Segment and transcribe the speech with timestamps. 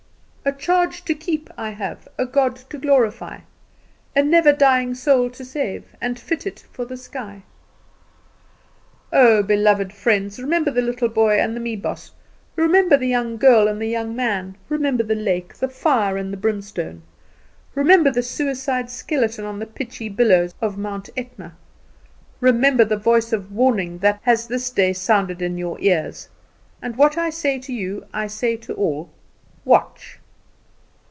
[0.43, 3.41] "'A charge to keep I have, A God to glorify;
[4.15, 7.43] A never dying soul to save, And fit it for the sky.'
[9.13, 12.09] "Oh, beloved friends, remember the little boy and the meiboss;
[12.55, 16.37] remember the young girl and the young man; remember the lake, the fire, and the
[16.37, 17.03] brimstone;
[17.75, 21.55] remember the suicide's skeleton on the pitchy billows of Mount Etna;
[22.39, 26.29] remember the voice of warning that has this day sounded in your ears;
[26.81, 29.11] and what I say to you I say to all
[29.65, 30.17] watch!